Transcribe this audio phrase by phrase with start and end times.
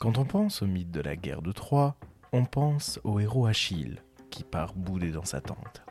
[0.00, 1.94] Quand on pense au mythe de la guerre de Troie,
[2.32, 5.82] on pense au héros Achille, qui part bouder dans sa tente.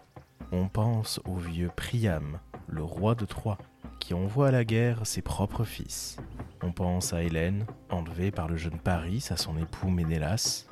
[0.51, 3.59] On pense au vieux Priam, le roi de Troie,
[3.99, 6.17] qui envoie à la guerre ses propres fils.
[6.63, 10.65] On pense à Hélène, enlevée par le jeune Paris à son époux Ménélas.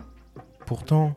[0.66, 1.16] Pourtant,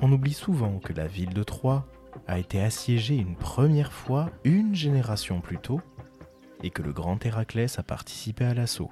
[0.00, 1.86] on oublie souvent que la ville de Troie
[2.26, 5.82] a été assiégée une première fois une génération plus tôt
[6.62, 8.90] et que le grand Héraclès a participé à l'assaut.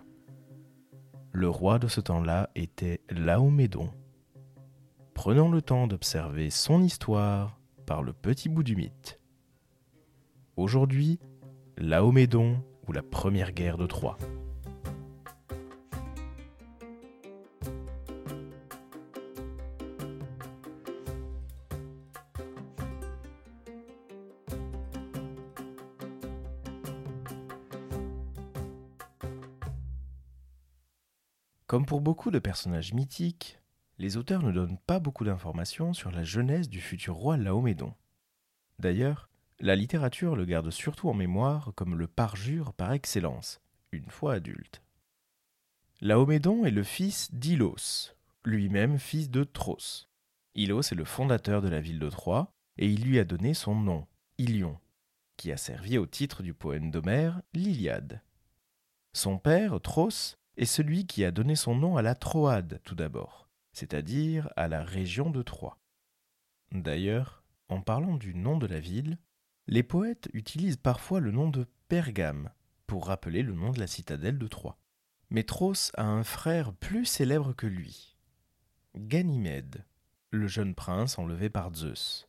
[1.39, 3.90] Le roi de ce temps-là était Laomédon.
[5.13, 9.21] Prenons le temps d'observer son histoire par le petit bout du mythe.
[10.57, 11.21] Aujourd'hui,
[11.76, 14.17] Laomédon ou la première guerre de Troie.
[31.86, 33.61] Pour beaucoup de personnages mythiques,
[33.98, 37.95] les auteurs ne donnent pas beaucoup d'informations sur la jeunesse du futur roi Laomédon.
[38.81, 43.61] D'ailleurs, la littérature le garde surtout en mémoire comme le parjure par excellence,
[43.92, 44.83] une fois adulte.
[46.01, 50.09] Laomédon est le fils d'Ilos, lui-même fils de Tros.
[50.57, 53.77] Ilos est le fondateur de la ville de Troie, et il lui a donné son
[53.77, 54.77] nom, Ilion,
[55.37, 58.23] qui a servi au titre du poème d'Homère, l'Iliade.
[59.12, 63.49] Son père, Tros, est celui qui a donné son nom à la Troade tout d'abord,
[63.73, 65.79] c'est-à-dire à la région de Troie.
[66.73, 69.19] D'ailleurs, en parlant du nom de la ville,
[69.67, 72.51] les poètes utilisent parfois le nom de Pergame
[72.87, 74.79] pour rappeler le nom de la citadelle de Troie.
[75.31, 78.17] Mais Tros a un frère plus célèbre que lui,
[78.97, 79.85] Ganymède,
[80.31, 82.29] le jeune prince enlevé par Zeus.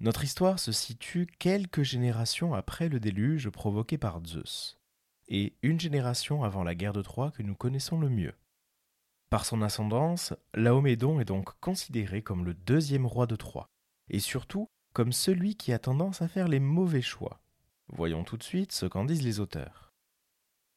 [0.00, 4.78] Notre histoire se situe quelques générations après le déluge provoqué par Zeus
[5.28, 8.34] et une génération avant la guerre de Troie que nous connaissons le mieux.
[9.30, 13.70] Par son ascendance, Laomédon est donc considéré comme le deuxième roi de Troie,
[14.08, 17.40] et surtout comme celui qui a tendance à faire les mauvais choix.
[17.88, 19.92] Voyons tout de suite ce qu'en disent les auteurs.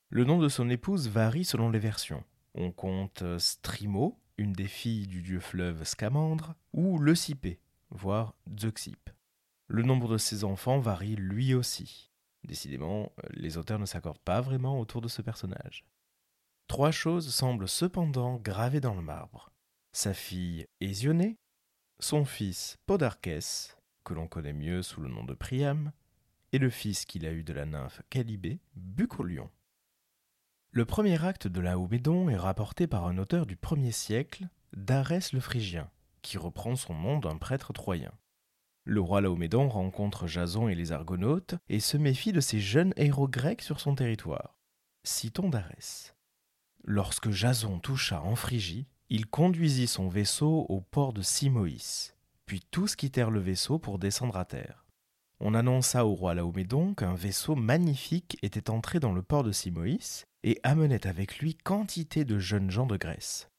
[0.10, 2.24] Le nom de son épouse varie selon les versions.
[2.54, 9.10] On compte Strimo, une des filles du dieu fleuve Scamandre, ou Leucippé, voire Zeuxip.
[9.68, 12.11] Le nombre de ses enfants varie lui aussi.
[12.44, 15.86] Décidément, les auteurs ne s'accordent pas vraiment autour de ce personnage.
[16.68, 19.52] Trois choses semblent cependant gravées dans le marbre.
[19.92, 21.38] Sa fille Hésionée,
[22.00, 25.92] son fils Podarkès, que l'on connaît mieux sous le nom de Priam,
[26.54, 29.50] et le fils qu'il a eu de la nymphe Calibé, Bucolion.
[30.72, 35.34] Le premier acte de la Laomédon est rapporté par un auteur du 1er siècle, Darès
[35.34, 35.90] le Phrygien,
[36.22, 38.14] qui reprend son nom d'un prêtre troyen.
[38.84, 43.28] Le roi Laomédon rencontre Jason et les Argonautes et se méfie de ces jeunes héros
[43.28, 44.58] grecs sur son territoire.
[45.04, 46.16] Citons d'Arès.
[46.84, 52.16] Lorsque Jason toucha en Phrygie, il conduisit son vaisseau au port de Simoïs,
[52.48, 54.86] puis tous quittèrent le vaisseau pour descendre à terre.
[55.40, 60.26] On annonça au roi Laomédon qu'un vaisseau magnifique était entré dans le port de Simoïs
[60.44, 63.51] et amenait avec lui quantité de jeunes gens de Grèce.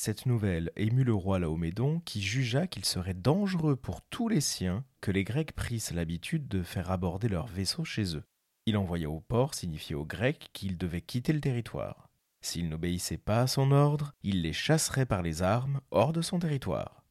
[0.00, 4.84] Cette nouvelle émut le roi Laomédon qui jugea qu'il serait dangereux pour tous les siens
[5.00, 8.22] que les Grecs prissent l'habitude de faire aborder leurs vaisseaux chez eux.
[8.66, 12.10] Il envoya au port signifier aux Grecs qu'ils devaient quitter le territoire.
[12.42, 16.38] S'ils n'obéissaient pas à son ordre, il les chasserait par les armes hors de son
[16.38, 17.04] territoire.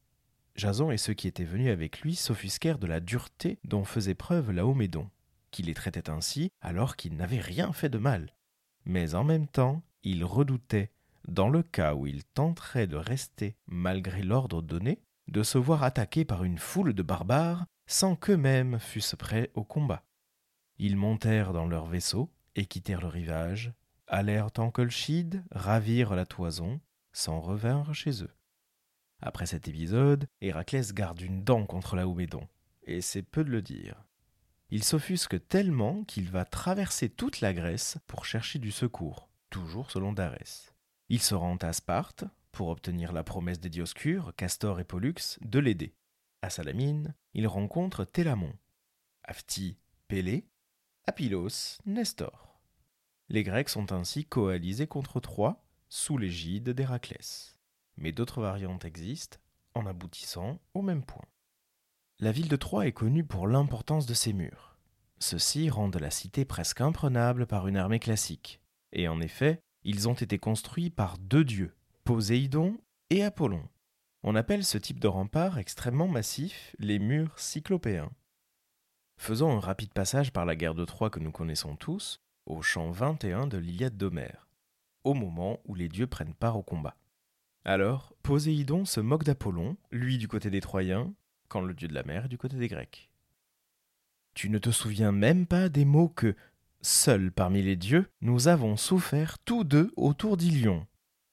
[0.56, 4.50] Jason et ceux qui étaient venus avec lui s'offusquèrent de la dureté dont faisait preuve
[4.50, 5.10] Laomédon,
[5.50, 8.34] qui les traitait ainsi alors qu'ils n'avaient rien fait de mal.
[8.86, 10.90] Mais en même temps, ils redoutaient
[11.26, 16.24] dans le cas où ils tenteraient de rester malgré l'ordre donné, de se voir attaqués
[16.24, 20.04] par une foule de barbares sans qu'eux-mêmes fussent prêts au combat.
[20.78, 23.72] Ils montèrent dans leur vaisseau et quittèrent le rivage,
[24.06, 26.80] allèrent en Colchide, ravirent la toison,
[27.12, 28.34] s'en revinrent chez eux.
[29.20, 32.46] Après cet épisode, Héraclès garde une dent contre Laomédon,
[32.84, 34.04] et c'est peu de le dire.
[34.70, 40.12] Il s'offusque tellement qu'il va traverser toute la Grèce pour chercher du secours, toujours selon
[40.12, 40.74] Darès.
[41.08, 45.58] Il se rend à Sparte pour obtenir la promesse des Dioscures, Castor et Pollux, de
[45.58, 45.94] l'aider.
[46.42, 48.52] À Salamine, il rencontre Télamon,
[49.24, 50.48] Afti, Pélée,
[51.06, 52.60] Apillos, Nestor.
[53.28, 57.56] Les Grecs sont ainsi coalisés contre Troie sous l'égide d'Héraclès.
[57.96, 59.38] Mais d'autres variantes existent
[59.74, 61.24] en aboutissant au même point.
[62.20, 64.76] La ville de Troie est connue pour l'importance de ses murs.
[65.18, 68.60] Ceux-ci rendent la cité presque imprenable par une armée classique.
[68.92, 72.78] Et en effet, ils ont été construits par deux dieux, Poséidon
[73.10, 73.68] et Apollon.
[74.22, 78.10] On appelle ce type de rempart extrêmement massif les murs cyclopéens.
[79.16, 82.90] Faisons un rapide passage par la guerre de Troie que nous connaissons tous, au chant
[82.90, 84.48] 21 de l'Iliade d'Homère,
[85.04, 86.96] au moment où les dieux prennent part au combat.
[87.64, 91.12] Alors, Poséidon se moque d'Apollon, lui du côté des Troyens,
[91.48, 93.10] quand le dieu de la mer est du côté des Grecs.
[94.34, 96.36] Tu ne te souviens même pas des mots que,
[96.80, 100.86] seuls parmi les dieux, nous avons souffert tous deux autour d'Ilion,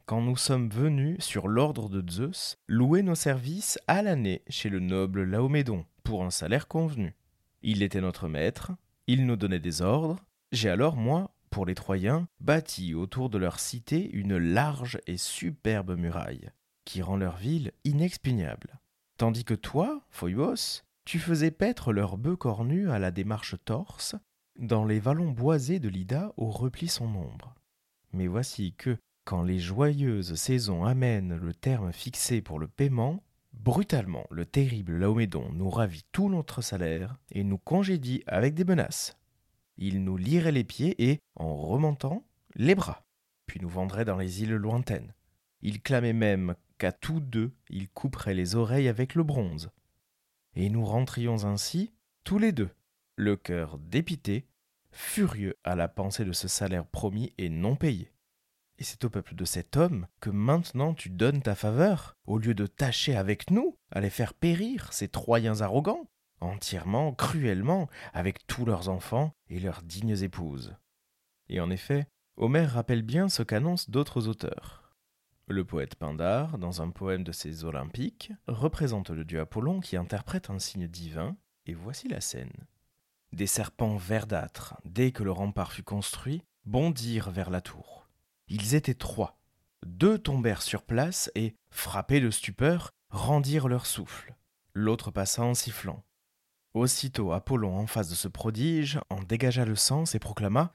[0.05, 4.79] quand nous sommes venus, sur l'ordre de Zeus, louer nos services à l'année chez le
[4.79, 7.15] noble Laomédon, pour un salaire convenu.
[7.63, 8.71] Il était notre maître,
[9.07, 10.19] il nous donnait des ordres,
[10.51, 15.97] j'ai alors, moi, pour les Troyens, bâti autour de leur cité une large et superbe
[15.97, 16.51] muraille,
[16.85, 18.79] qui rend leur ville inexpugnable.
[19.17, 24.15] Tandis que toi, Phoibos, tu faisais paître leurs bœufs cornus à la démarche torse,
[24.57, 27.55] dans les vallons boisés de l'Ida au repli son ombre.
[28.13, 33.23] Mais voici que, quand les joyeuses saisons amènent le terme fixé pour le paiement,
[33.53, 39.17] brutalement le terrible Laomédon nous ravit tout notre salaire et nous congédie avec des menaces.
[39.77, 42.23] Il nous lierait les pieds et, en remontant,
[42.55, 43.05] les bras,
[43.47, 45.13] puis nous vendrait dans les îles lointaines.
[45.61, 49.69] Il clamait même qu'à tous deux il couperait les oreilles avec le bronze
[50.55, 51.91] et nous rentrions ainsi,
[52.23, 52.69] tous les deux,
[53.15, 54.47] le cœur dépité,
[54.91, 58.11] furieux à la pensée de ce salaire promis et non payé.
[58.77, 62.53] Et c'est au peuple de cet homme que maintenant tu donnes ta faveur, au lieu
[62.53, 66.09] de tâcher avec nous à les faire périr, ces Troyens arrogants,
[66.41, 70.75] entièrement, cruellement, avec tous leurs enfants et leurs dignes épouses.
[71.47, 72.07] Et en effet,
[72.37, 74.93] Homère rappelle bien ce qu'annoncent d'autres auteurs.
[75.47, 80.49] Le poète Pindare, dans un poème de ses Olympiques, représente le dieu Apollon qui interprète
[80.49, 82.51] un signe divin, et voici la scène.
[83.35, 88.07] Des serpents verdâtres, dès que le rempart fut construit, bondirent vers la tour.
[88.47, 89.37] Ils étaient trois.
[89.85, 94.33] Deux tombèrent sur place et, frappés de stupeur, rendirent leur souffle.
[94.73, 96.05] L'autre passa en sifflant.
[96.73, 100.73] Aussitôt Apollon, en face de ce prodige, en dégagea le sens et proclama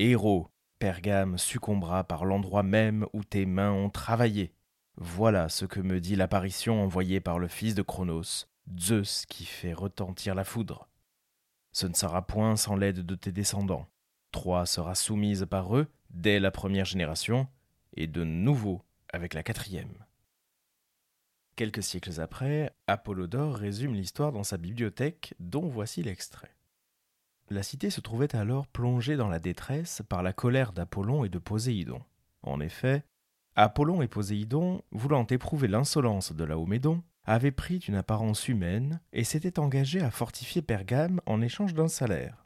[0.00, 4.52] Héros, Pergame succombera par l'endroit même où tes mains ont travaillé.
[4.96, 9.74] Voilà ce que me dit l'apparition envoyée par le fils de Cronos, Zeus qui fait
[9.74, 10.89] retentir la foudre.
[11.72, 13.86] Ce ne sera point sans l'aide de tes descendants.
[14.32, 17.48] Troie sera soumise par eux dès la première génération,
[17.96, 18.82] et de nouveau
[19.12, 20.04] avec la quatrième.
[21.56, 26.54] Quelques siècles après, Apollodore résume l'histoire dans sa bibliothèque, dont voici l'extrait.
[27.50, 31.38] La cité se trouvait alors plongée dans la détresse par la colère d'Apollon et de
[31.38, 32.00] Poséidon.
[32.42, 33.04] En effet,
[33.56, 39.60] Apollon et Poséidon, voulant éprouver l'insolence de Laomédon, avaient pris une apparence humaine et s'étaient
[39.60, 42.44] engagés à fortifier Pergame en échange d'un salaire.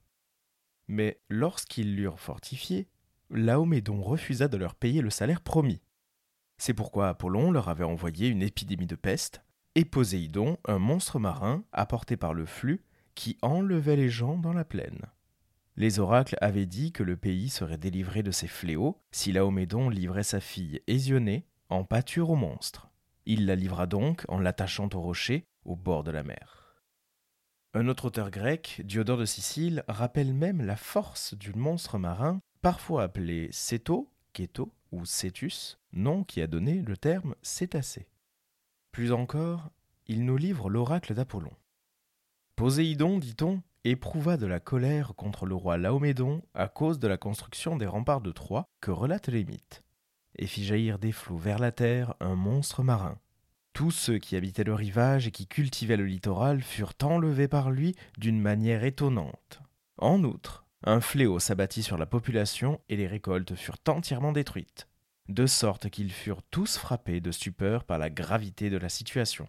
[0.89, 2.87] Mais lorsqu'ils l'eurent fortifié,
[3.31, 5.81] Laomédon refusa de leur payer le salaire promis.
[6.59, 9.43] C'est pourquoi Apollon leur avait envoyé une épidémie de peste,
[9.75, 12.85] et Poséidon un monstre marin apporté par le flux
[13.15, 15.07] qui enlevait les gens dans la plaine.
[15.77, 20.25] Les oracles avaient dit que le pays serait délivré de ses fléaux si Laomédon livrait
[20.25, 22.91] sa fille Ésionée en pâture aux monstres.
[23.27, 26.83] Il la livra donc en l'attachant au rocher au bord de la mer.
[27.73, 33.03] Un autre auteur grec, Diodore de Sicile, rappelle même la force du monstre marin, parfois
[33.03, 38.07] appelé Céto, Kéto ou Cétus, nom qui a donné le terme cétacé.
[38.93, 39.71] Plus encore,
[40.07, 41.53] il nous livre l'oracle d'Apollon.
[42.57, 47.77] Poséidon, dit-on, éprouva de la colère contre le roi Laomédon à cause de la construction
[47.77, 49.83] des remparts de Troie que relatent les mythes,
[50.37, 53.19] et fit jaillir des flots vers la terre un monstre marin.
[53.73, 57.95] Tous ceux qui habitaient le rivage et qui cultivaient le littoral furent enlevés par lui
[58.19, 59.61] d'une manière étonnante.
[59.99, 64.89] En outre, un fléau s'abattit sur la population et les récoltes furent entièrement détruites,
[65.29, 69.49] de sorte qu'ils furent tous frappés de stupeur par la gravité de la situation.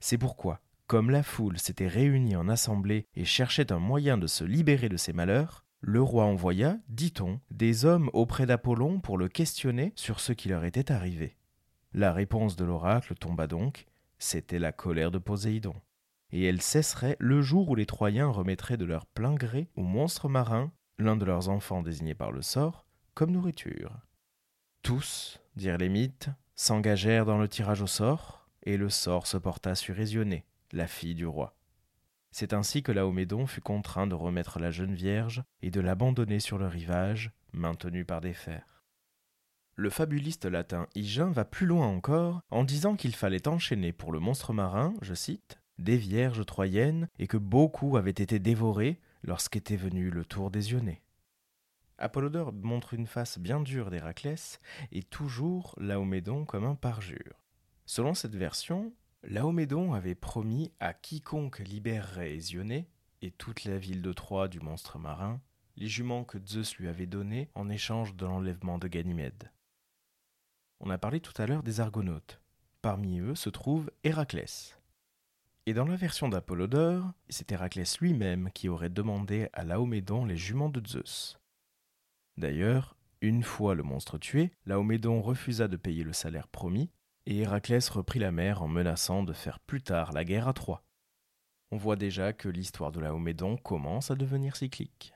[0.00, 4.44] C'est pourquoi comme la foule s'était réunie en assemblée et cherchait un moyen de se
[4.44, 9.92] libérer de ses malheurs, le roi envoya, dit-on, des hommes auprès d'Apollon pour le questionner
[9.96, 11.36] sur ce qui leur était arrivé.
[11.92, 13.84] La réponse de l'oracle tomba donc,
[14.18, 15.74] c'était la colère de Poséidon.
[16.30, 20.30] Et elle cesserait le jour où les Troyens remettraient de leur plein gré au monstre
[20.30, 23.92] marin, l'un de leurs enfants désigné par le sort, comme nourriture.
[24.82, 29.74] Tous, dirent les mythes, s'engagèrent dans le tirage au sort, et le sort se porta
[29.74, 31.54] sur Ésionée, la fille du roi.
[32.36, 36.58] C'est ainsi que Laomédon fut contraint de remettre la jeune vierge et de l'abandonner sur
[36.58, 38.82] le rivage, maintenu par des fers.
[39.76, 44.18] Le fabuliste latin Hygin va plus loin encore en disant qu'il fallait enchaîner pour le
[44.18, 50.10] monstre marin, je cite, des vierges troyennes et que beaucoup avaient été dévorées lorsqu'était venu
[50.10, 51.04] le tour des Ionnées.
[51.98, 54.58] Apollodore montre une face bien dure d'Héraclès
[54.90, 57.44] et toujours Laomédon comme un parjure.
[57.86, 58.92] Selon cette version,
[59.26, 62.86] Laomédon avait promis à quiconque libérerait Ésionée
[63.22, 65.40] et toute la ville de Troie du monstre marin
[65.76, 69.50] les juments que Zeus lui avait donnés en échange de l'enlèvement de Ganymède.
[70.80, 72.40] On a parlé tout à l'heure des Argonautes.
[72.82, 74.78] parmi eux se trouve Héraclès.
[75.64, 80.68] Et dans la version d'Apollodore, c'est Héraclès lui-même qui aurait demandé à Laomédon les juments
[80.68, 81.40] de Zeus.
[82.36, 86.90] D'ailleurs, une fois le monstre tué, Laomédon refusa de payer le salaire promis,
[87.26, 90.84] et Héraclès reprit la mer en menaçant de faire plus tard la guerre à Troie.
[91.70, 95.14] On voit déjà que l'histoire de Laomédon commence à devenir cyclique.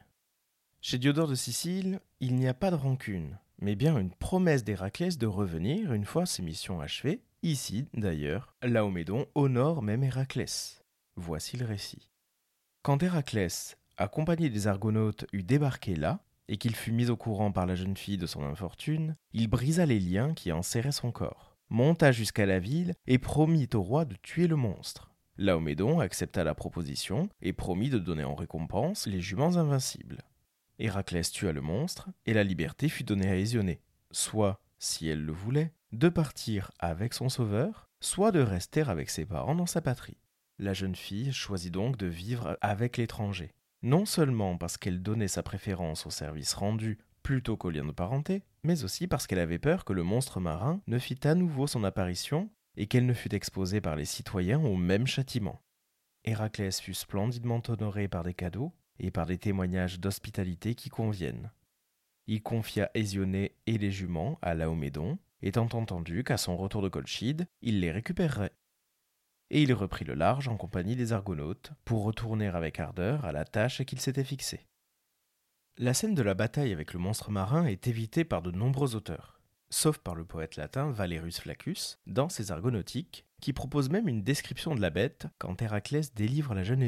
[0.80, 5.18] Chez Diodore de Sicile, il n'y a pas de rancune, mais bien une promesse d'Héraclès
[5.18, 7.22] de revenir une fois ses missions achevées.
[7.42, 10.82] Ici, d'ailleurs, Laomédon honore même Héraclès.
[11.16, 12.08] Voici le récit.
[12.82, 17.66] Quand Héraclès, accompagné des Argonautes, eut débarqué là, et qu'il fut mis au courant par
[17.66, 22.12] la jeune fille de son infortune, il brisa les liens qui enserraient son corps, monta
[22.12, 25.10] jusqu'à la ville et promit au roi de tuer le monstre.
[25.36, 30.22] Laomédon accepta la proposition et promit de donner en récompense les juments invincibles.
[30.78, 33.76] Héraclès tua le monstre, et la liberté fut donnée à Hésione,
[34.10, 39.26] soit, si elle le voulait, de partir avec son sauveur, soit de rester avec ses
[39.26, 40.18] parents dans sa patrie.
[40.58, 45.42] La jeune fille choisit donc de vivre avec l'étranger, non seulement parce qu'elle donnait sa
[45.42, 46.98] préférence au service rendu
[47.28, 50.80] plutôt qu'au lien de parenté, mais aussi parce qu'elle avait peur que le monstre marin
[50.86, 54.76] ne fît à nouveau son apparition et qu'elle ne fût exposée par les citoyens au
[54.76, 55.60] même châtiment.
[56.24, 61.52] Héraclès fut splendidement honoré par des cadeaux, et par des témoignages d'hospitalité qui conviennent.
[62.28, 67.46] Il confia Hésione et les juments à Laomédon, étant entendu qu'à son retour de Colchide,
[67.60, 68.54] il les récupérerait.
[69.50, 73.44] Et il reprit le large en compagnie des Argonautes pour retourner avec ardeur à la
[73.44, 74.66] tâche qu'il s'était fixée.
[75.80, 79.40] La scène de la bataille avec le monstre marin est évitée par de nombreux auteurs,
[79.70, 84.74] sauf par le poète latin Valerius Flaccus dans ses Argonautiques, qui propose même une description
[84.74, 86.82] de la bête quand Héraclès délivre la jeune.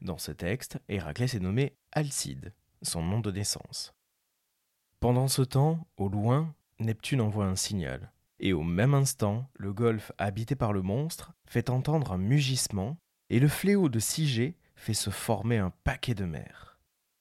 [0.00, 3.96] Dans ce texte, Héraclès est nommé Alcide, son nom de naissance.
[5.00, 10.12] Pendant ce temps, au loin, Neptune envoie un signal, et au même instant, le golfe
[10.18, 12.96] habité par le monstre fait entendre un mugissement,
[13.28, 16.67] et le fléau de Sigé fait se former un paquet de mer.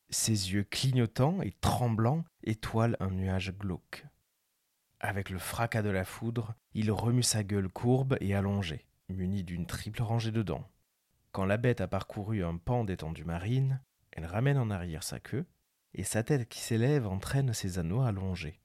[0.09, 4.05] Ses yeux clignotants et tremblants étoilent un nuage glauque.
[4.99, 9.67] Avec le fracas de la foudre, il remue sa gueule courbe et allongée, munie d'une
[9.67, 10.67] triple rangée de dents.
[11.31, 15.45] Quand la bête a parcouru un pan d'étendue marine, elle ramène en arrière sa queue,
[15.93, 18.61] et sa tête qui s'élève entraîne ses anneaux allongés.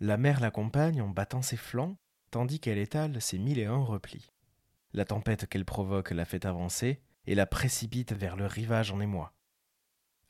[0.00, 1.96] La mer l'accompagne en battant ses flancs,
[2.30, 4.32] tandis qu'elle étale ses mille et un replis.
[4.92, 9.32] La tempête qu'elle provoque la fait avancer et la précipite vers le rivage en émoi.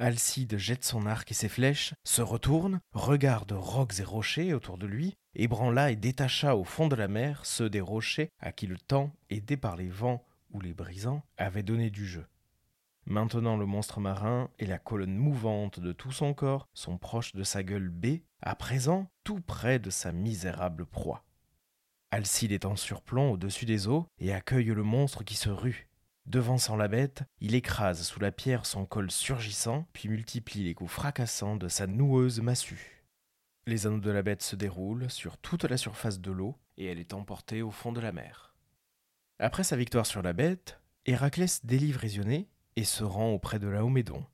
[0.00, 4.86] Alcide jette son arc et ses flèches, se retourne, regarde rocs et rochers autour de
[4.86, 8.78] lui, ébranla et détacha au fond de la mer ceux des rochers à qui le
[8.78, 12.26] temps, aidé par les vents ou les brisants, avaient donné du jeu.
[13.06, 17.42] Maintenant le monstre marin et la colonne mouvante de tout son corps sont proches de
[17.42, 21.24] sa gueule baie, à présent tout près de sa misérable proie.
[22.10, 25.88] Alcide est en surplomb au-dessus des eaux et accueille le monstre qui se rue.
[26.28, 30.92] Devançant la bête, il écrase sous la pierre son col surgissant, puis multiplie les coups
[30.92, 33.02] fracassants de sa noueuse massue.
[33.66, 36.98] Les anneaux de la bête se déroulent sur toute la surface de l'eau, et elle
[36.98, 38.54] est emportée au fond de la mer.
[39.38, 42.44] Après sa victoire sur la bête, Héraclès délivre Hésione
[42.76, 44.26] et se rend auprès de Laomédon.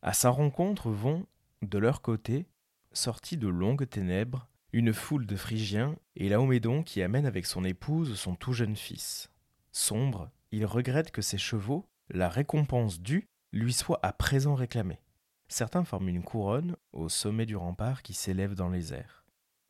[0.00, 1.26] À sa rencontre vont,
[1.60, 2.46] de leur côté,
[2.94, 8.18] sortis de longues ténèbres, une foule de Phrygiens et Laomédon qui amène avec son épouse
[8.18, 9.28] son tout jeune fils.
[9.70, 15.02] Sombre, il regrette que ses chevaux, la récompense due, lui soient à présent réclamés.
[15.48, 19.24] Certains forment une couronne au sommet du rempart qui s'élève dans les airs,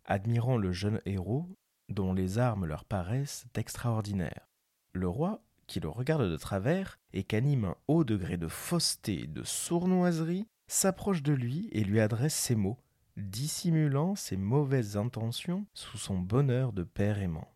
[0.05, 1.49] admirant le jeune héros
[1.89, 4.49] dont les armes leur paraissent extraordinaires.
[4.93, 9.27] Le roi, qui le regarde de travers et qu'anime un haut degré de fausseté et
[9.27, 12.79] de sournoiserie, s'approche de lui et lui adresse ces mots,
[13.17, 17.49] dissimulant ses mauvaises intentions sous son bonheur de père aimant.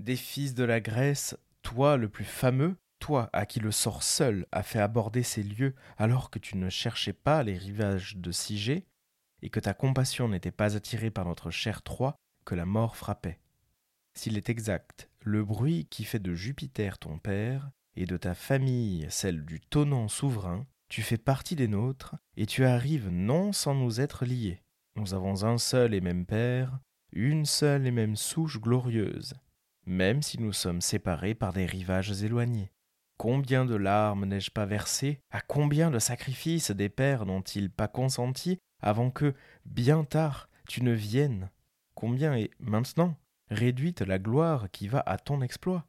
[0.00, 1.36] Des fils de la Grèce,
[1.74, 5.74] toi le plus fameux, toi à qui le sort seul a fait aborder ces lieux
[5.96, 8.86] alors que tu ne cherchais pas les rivages de Sigé,
[9.42, 12.14] et que ta compassion n'était pas attirée par notre cher Troie
[12.44, 13.40] que la mort frappait.
[14.16, 19.08] S'il est exact le bruit qui fait de Jupiter ton père, et de ta famille
[19.10, 24.00] celle du tonnant souverain, tu fais partie des nôtres, et tu arrives non sans nous
[24.00, 24.62] être liés.
[24.94, 26.78] Nous avons un seul et même père,
[27.12, 29.34] une seule et même souche glorieuse,
[29.86, 32.70] même si nous sommes séparés par des rivages éloignés.
[33.16, 38.58] Combien de larmes n'ai-je pas versées, à combien de sacrifices des pères n'ont-ils pas consenti
[38.82, 41.50] avant que, bien tard, tu ne viennes?
[41.94, 43.16] Combien est maintenant
[43.50, 45.86] réduite la gloire qui va à ton exploit?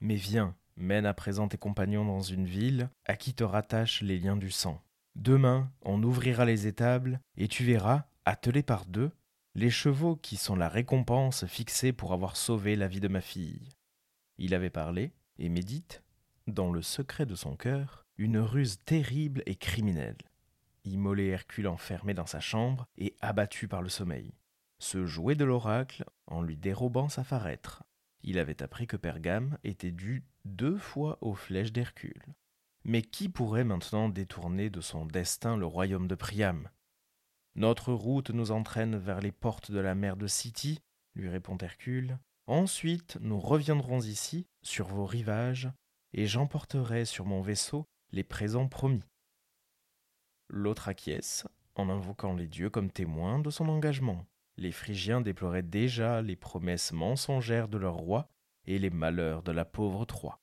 [0.00, 4.18] Mais viens, mène à présent tes compagnons dans une ville à qui te rattachent les
[4.18, 4.82] liens du sang.
[5.14, 9.10] Demain, on ouvrira les étables, et tu verras, attelés par deux,
[9.54, 13.68] les chevaux qui sont la récompense fixée pour avoir sauvé la vie de ma fille.
[14.38, 16.02] Il avait parlé, et médite,
[16.46, 20.16] dans le secret de son cœur, une ruse terrible et criminelle.
[20.84, 24.34] Immoler Hercule enfermé dans sa chambre et abattu par le sommeil.
[24.78, 27.84] Se jouer de l'oracle en lui dérobant sa farêtre.
[28.22, 32.24] Il avait appris que Pergame était dû deux fois aux flèches d'Hercule.
[32.84, 36.68] Mais qui pourrait maintenant détourner de son destin le royaume de Priam?
[37.54, 40.80] Notre route nous entraîne vers les portes de la mer de City,
[41.14, 42.18] lui répond Hercule.
[42.46, 45.70] Ensuite, nous reviendrons ici, sur vos rivages,
[46.12, 49.04] et j'emporterai sur mon vaisseau les présents promis.
[50.48, 54.26] L'autre acquiesce, en invoquant les dieux comme témoins de son engagement.
[54.56, 58.28] Les Phrygiens déploraient déjà les promesses mensongères de leur roi
[58.66, 60.40] et les malheurs de la pauvre Troie.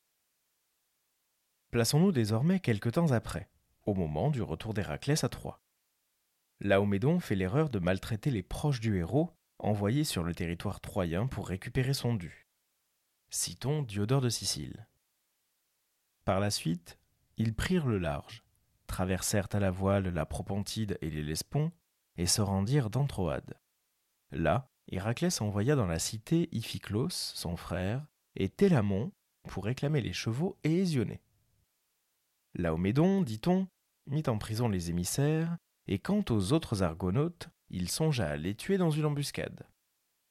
[1.71, 3.49] Plaçons-nous désormais quelque temps après,
[3.85, 5.61] au moment du retour d'Héraclès à Troie.
[6.61, 11.47] Laomédon fait l'erreur de maltraiter les proches du héros envoyés sur le territoire troyen pour
[11.47, 12.47] récupérer son dû.
[13.29, 14.87] Citons Diodore de Sicile.
[16.25, 16.99] Par la suite,
[17.37, 18.43] ils prirent le large,
[18.87, 21.71] traversèrent à la voile la Propontide et les Lesponts,
[22.17, 23.57] et se rendirent d'Anthroade.
[24.31, 29.11] Là, Héraclès envoya dans la cité Iphiclos, son frère, et Télamon
[29.47, 31.21] pour réclamer les chevaux et Hésionnée.
[32.55, 33.67] Laomédon, dit-on,
[34.07, 35.57] mit en prison les émissaires,
[35.91, 39.67] et quant aux autres argonautes, il songea à les tuer dans une embuscade.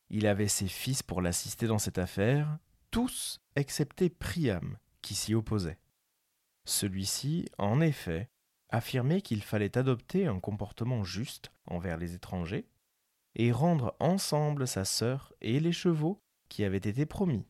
[0.09, 2.59] Il avait ses fils pour l'assister dans cette affaire,
[2.93, 5.81] tous excepté Priam, qui s'y opposait.
[6.65, 8.31] Celui-ci, en effet,
[8.69, 12.69] affirmait qu'il fallait adopter un comportement juste envers les étrangers
[13.35, 17.49] et rendre ensemble sa sœur et les chevaux qui avaient été promis.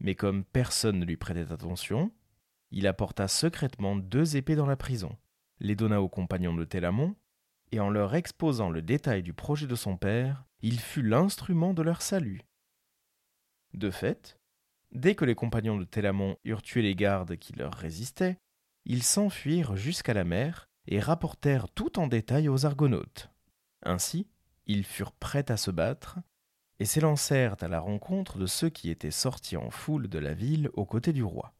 [0.00, 2.12] Mais comme personne ne lui prêtait attention,
[2.72, 5.16] il apporta secrètement deux épées dans la prison,
[5.60, 7.14] les donna aux compagnons de Télamon,
[7.72, 11.82] et en leur exposant le détail du projet de son père, il fut l'instrument de
[11.82, 12.42] leur salut.
[13.72, 14.38] De fait,
[14.92, 18.38] dès que les compagnons de Télamon eurent tué les gardes qui leur résistaient,
[18.84, 23.30] ils s'enfuirent jusqu'à la mer et rapportèrent tout en détail aux Argonautes.
[23.82, 24.28] Ainsi,
[24.66, 26.18] ils furent prêts à se battre,
[26.78, 30.70] et s'élancèrent à la rencontre de ceux qui étaient sortis en foule de la ville
[30.74, 31.54] aux côtés du roi.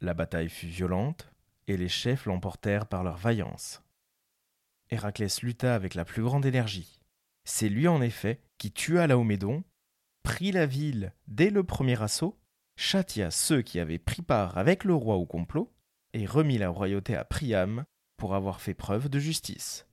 [0.00, 1.30] La bataille fut violente,
[1.66, 3.82] et les chefs l'emportèrent par leur vaillance.
[4.90, 7.00] Héraclès lutta avec la plus grande énergie.
[7.44, 9.64] C'est lui en effet qui tua Laomédon,
[10.22, 12.38] prit la ville dès le premier assaut,
[12.76, 15.72] châtia ceux qui avaient pris part avec le roi au complot,
[16.12, 17.84] et remit la royauté à Priam
[18.16, 19.86] pour avoir fait preuve de justice.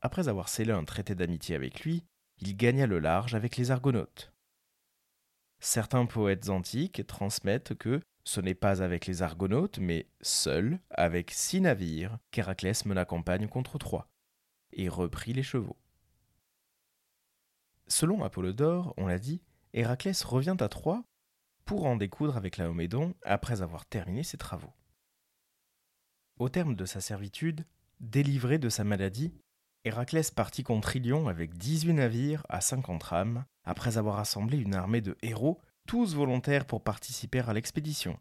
[0.00, 2.04] Après avoir scellé un traité d'amitié avec lui,
[2.38, 4.32] il gagna le large avec les Argonautes.
[5.60, 11.60] Certains poètes antiques transmettent que ce n'est pas avec les Argonautes, mais seul, avec six
[11.60, 14.08] navires, qu'Héraclès mena campagne contre Troie,
[14.72, 15.76] et reprit les chevaux.
[17.86, 19.42] Selon Apollodore, on l'a dit,
[19.72, 21.04] Héraclès revient à Troie
[21.64, 24.72] pour en découdre avec Laomédon après avoir terminé ses travaux.
[26.38, 27.64] Au terme de sa servitude,
[28.00, 29.32] délivré de sa maladie,
[29.86, 35.00] Héraclès partit contre Ilion avec dix-huit navires à cinquante rames, après avoir assemblé une armée
[35.00, 38.18] de héros tous volontaires pour participer à l'expédition.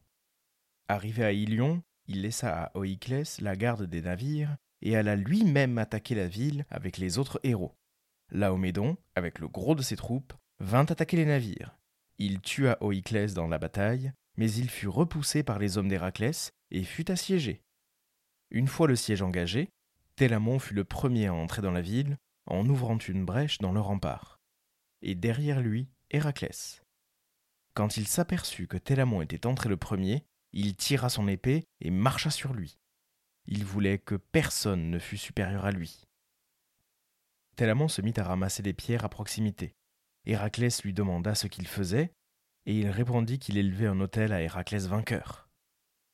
[0.87, 6.13] Arrivé à Ilion, il laissa à Oïclès la garde des navires et alla lui-même attaquer
[6.13, 7.73] la ville avec les autres héros.
[8.31, 11.75] Laomédon, avec le gros de ses troupes, vint attaquer les navires.
[12.19, 16.83] Il tua Oïclès dans la bataille, mais il fut repoussé par les hommes d'Héraclès et
[16.83, 17.63] fut assiégé.
[18.51, 19.71] Une fois le siège engagé,
[20.15, 23.81] Télamon fut le premier à entrer dans la ville en ouvrant une brèche dans le
[23.81, 24.39] rempart.
[25.01, 26.83] Et derrière lui, Héraclès.
[27.73, 32.29] Quand il s'aperçut que Télamon était entré le premier, il tira son épée et marcha
[32.29, 32.77] sur lui.
[33.47, 36.05] Il voulait que personne ne fût supérieur à lui.
[37.57, 39.75] Télamon se mit à ramasser des pierres à proximité.
[40.25, 42.13] Héraclès lui demanda ce qu'il faisait,
[42.65, 45.49] et il répondit qu'il élevait un autel à Héraclès vainqueur.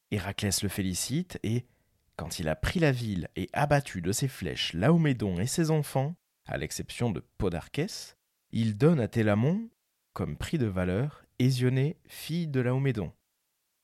[0.09, 1.65] Héraclès le félicite, et,
[2.15, 6.15] quand il a pris la ville et abattu de ses flèches Laomédon et ses enfants,
[6.45, 8.17] à l'exception de Podarchès,
[8.51, 9.69] il donne à Télamon,
[10.13, 13.11] comme prix de valeur, Hésionnée, fille de Laomédon,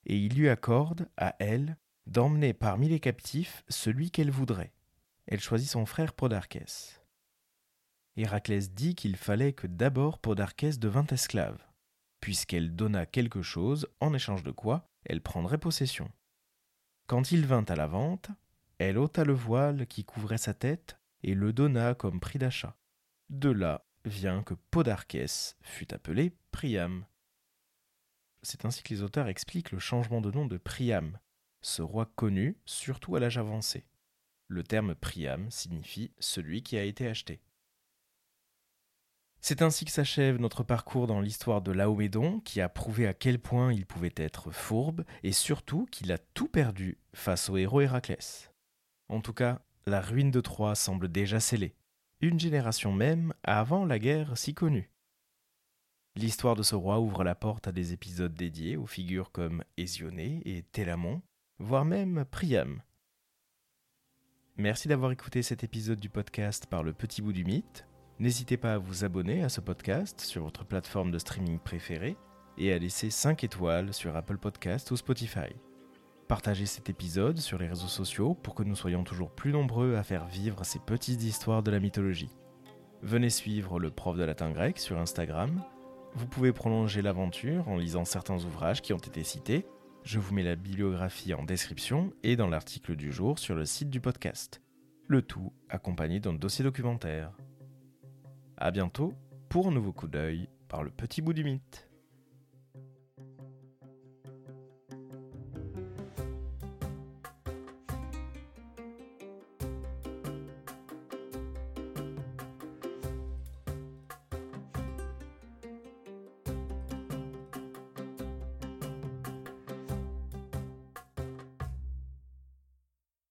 [0.06, 4.72] et il lui accorde, à elle, d'emmener parmi les captifs celui qu'elle voudrait.
[5.26, 7.02] Elle choisit son frère Podarchès.
[8.16, 11.58] Héraclès dit qu'il fallait que d'abord Podarchès devint esclave,
[12.20, 16.10] puisqu'elle donna quelque chose en échange de quoi elle prendrait possession.
[17.08, 18.28] Quand il vint à la vente,
[18.76, 22.76] elle ôta le voile qui couvrait sa tête et le donna comme prix d'achat.
[23.30, 27.06] De là vient que Podarchès fut appelé Priam.
[28.42, 31.18] C'est ainsi que les auteurs expliquent le changement de nom de Priam,
[31.62, 33.86] ce roi connu surtout à l'âge avancé.
[34.46, 37.40] Le terme Priam signifie celui qui a été acheté.
[39.40, 43.38] C'est ainsi que s'achève notre parcours dans l'histoire de Laomédon, qui a prouvé à quel
[43.38, 48.52] point il pouvait être fourbe et surtout qu'il a tout perdu face au héros Héraclès.
[49.08, 51.74] En tout cas, la ruine de Troie semble déjà scellée,
[52.20, 54.90] une génération même avant la guerre si connue.
[56.16, 60.42] L'histoire de ce roi ouvre la porte à des épisodes dédiés aux figures comme Hésioné
[60.44, 61.22] et Télamon,
[61.60, 62.82] voire même Priam.
[64.56, 67.86] Merci d'avoir écouté cet épisode du podcast par le petit bout du mythe.
[68.20, 72.16] N'hésitez pas à vous abonner à ce podcast sur votre plateforme de streaming préférée
[72.56, 75.54] et à laisser 5 étoiles sur Apple Podcast ou Spotify.
[76.26, 80.02] Partagez cet épisode sur les réseaux sociaux pour que nous soyons toujours plus nombreux à
[80.02, 82.34] faire vivre ces petites histoires de la mythologie.
[83.02, 85.62] Venez suivre le prof de latin grec sur Instagram.
[86.14, 89.64] Vous pouvez prolonger l'aventure en lisant certains ouvrages qui ont été cités.
[90.02, 93.90] Je vous mets la bibliographie en description et dans l'article du jour sur le site
[93.90, 94.60] du podcast.
[95.06, 97.30] Le tout accompagné d'un dossier documentaire.
[98.60, 99.12] A bientôt
[99.48, 101.87] pour un nouveau coup d'œil par le petit bout du mythe.